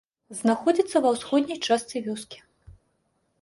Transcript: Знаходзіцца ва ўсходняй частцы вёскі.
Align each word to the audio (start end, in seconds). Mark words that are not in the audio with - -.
Знаходзіцца 0.37 1.01
ва 1.03 1.11
ўсходняй 1.17 1.59
частцы 1.67 2.03
вёскі. 2.09 2.39